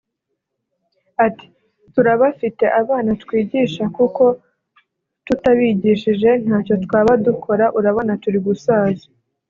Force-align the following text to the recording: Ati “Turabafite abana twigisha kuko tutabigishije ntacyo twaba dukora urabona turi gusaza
Ati 1.25 1.45
“Turabafite 1.93 2.65
abana 2.81 3.11
twigisha 3.21 3.83
kuko 3.97 4.23
tutabigishije 5.25 6.29
ntacyo 6.45 6.75
twaba 6.83 7.11
dukora 7.25 7.65
urabona 7.77 8.13
turi 8.23 8.39
gusaza 8.47 9.05